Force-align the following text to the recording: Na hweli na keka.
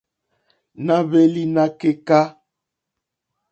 Na 0.85 0.95
hweli 1.07 1.43
na 1.55 1.63
keka. 1.79 2.19